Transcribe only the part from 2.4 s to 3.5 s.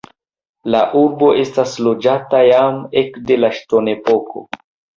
jam ekde